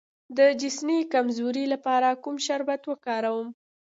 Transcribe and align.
د 0.37 0.39
جنسي 0.59 0.97
کمزوری 1.13 1.65
لپاره 1.73 2.09
کوم 2.23 2.35
شربت 2.45 2.81
وکاروم؟ 2.87 3.47